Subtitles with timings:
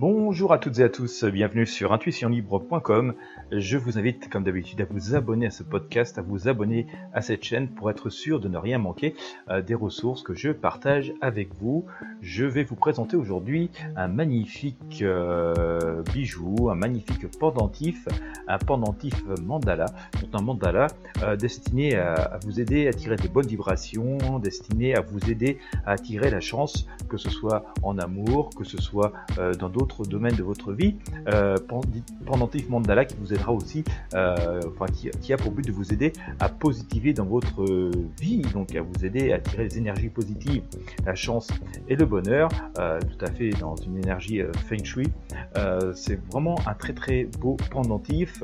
[0.00, 3.14] Bonjour à toutes et à tous, bienvenue sur intuitionlibre.com.
[3.52, 7.22] Je vous invite comme d'habitude à vous abonner à ce podcast, à vous abonner à
[7.22, 9.14] cette chaîne pour être sûr de ne rien manquer
[9.50, 11.84] euh, des ressources que je partage avec vous.
[12.22, 18.08] Je vais vous présenter aujourd'hui un magnifique euh, bijou, un magnifique pendentif,
[18.48, 19.86] un pendentif mandala.
[20.32, 20.88] un mandala
[21.22, 25.92] euh, destiné à, vous aider à tirer des bonnes vibrations, destiné à vous aider à
[25.92, 29.12] attirer la chance, que ce soit en amour, que ce soit
[29.58, 30.96] dans d'autres domaine de votre vie.
[31.28, 31.56] Euh,
[32.26, 33.84] pendentif mandala qui vous aidera aussi,
[34.14, 37.64] euh, enfin qui, a pour but de vous aider à positiver dans votre
[38.20, 40.62] vie, donc à vous aider à tirer les énergies positives,
[41.04, 41.48] la chance
[41.88, 45.10] et le bonheur, euh, tout à fait dans une énergie feng shui.
[45.94, 48.42] c'est vraiment un très très beau pendentif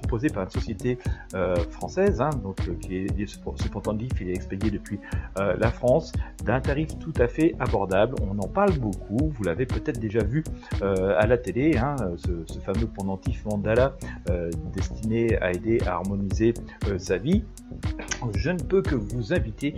[0.00, 0.98] proposé par une société
[1.70, 4.98] française, hein, donc qui est, ce, pendentif il est expédié depuis
[5.36, 6.12] la France
[6.44, 8.14] d'un tarif tout à fait abordable.
[8.22, 10.44] On en parle beaucoup, vous l'avez peut-être déjà vu
[10.82, 13.96] à la télé, hein, ce, fameux pendentif mandala
[14.30, 16.54] euh, destiné à aider à harmoniser
[16.88, 17.44] euh, sa vie.
[18.34, 19.74] Je ne peux que vous inviter,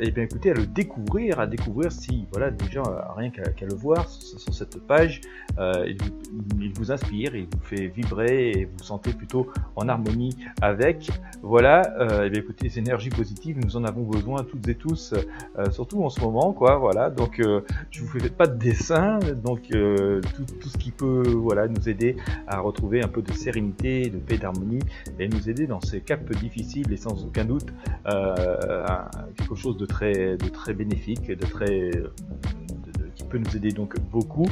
[0.00, 2.82] eh bien, écoutez, à le découvrir, à découvrir si, voilà, déjà
[3.16, 5.20] rien qu'à le voir sur cette page,
[5.58, 11.10] il, vous, inspire, il vous fait vibrer et vous sentez plutôt en harmonie avec.
[11.42, 11.82] Voilà,
[12.24, 15.14] eh bien, écoutez, les énergies positives, nous en avons besoin toutes et tous,
[15.70, 16.76] surtout en ce moment, quoi.
[16.76, 17.42] Voilà, donc
[17.90, 19.70] je vous fais pas de dessin, donc
[20.32, 24.38] tout, ce qui peut voilà, nous aider à retrouver un peu de sérénité, de paix,
[24.38, 24.80] d'harmonie,
[25.18, 27.66] et nous aider dans ces caps difficiles et sans aucun doute
[28.08, 28.86] euh,
[29.36, 31.90] quelque chose de très, de très bénéfique, de très
[33.34, 34.46] peut nous aider donc beaucoup.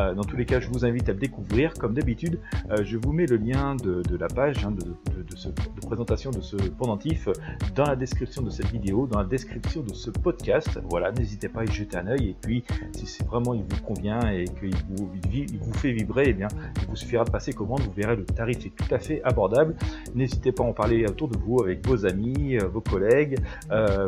[0.00, 1.72] Euh, dans tous les cas, je vous invite à le découvrir.
[1.74, 2.40] Comme d'habitude,
[2.70, 6.56] euh, je vous mets le lien de, la page hein, de, de, présentation de ce
[6.56, 7.28] pendentif
[7.76, 10.80] dans la description de cette vidéo, dans la description de ce podcast.
[10.90, 12.30] Voilà, n'hésitez pas à y jeter un œil.
[12.30, 16.24] Et puis, si c'est vraiment il vous convient et qu'il vous, il vous fait vibrer,
[16.28, 16.48] eh bien,
[16.82, 17.82] il vous suffira de passer commande.
[17.82, 19.76] Vous verrez, le tarif est tout à fait abordable.
[20.16, 23.36] N'hésitez pas à en parler autour de vous avec vos amis, euh, vos collègues,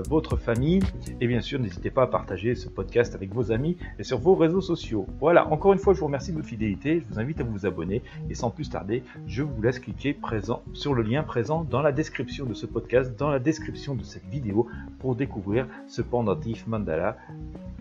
[0.08, 0.80] votre famille.
[1.20, 4.60] Et bien sûr, n'hésitez pas à partager ce podcast avec vos amis et vos réseaux
[4.60, 5.06] sociaux.
[5.20, 7.66] Voilà, encore une fois, je vous remercie de votre fidélité, je vous invite à vous
[7.66, 11.82] abonner et sans plus tarder, je vous laisse cliquer présent sur le lien présent dans
[11.82, 14.66] la description de ce podcast, dans la description de cette vidéo
[14.98, 17.16] pour découvrir ce pendentif mandala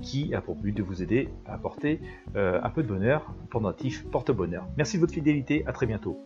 [0.01, 1.99] qui a pour but de vous aider à apporter
[2.35, 4.65] euh, un peu de bonheur, pendentif porte-bonheur.
[4.77, 6.19] Merci de votre fidélité, à très bientôt.